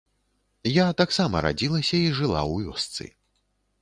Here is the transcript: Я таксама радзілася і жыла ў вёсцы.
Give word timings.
Я 0.75 0.85
таксама 1.01 1.43
радзілася 1.47 1.95
і 2.07 2.11
жыла 2.21 2.41
ў 2.53 2.55
вёсцы. 2.71 3.03